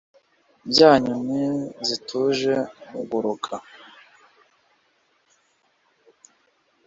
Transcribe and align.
bya 0.69 0.91
nyoni 1.03 1.41
zituje 1.87 2.53
muguruka. 2.91 3.53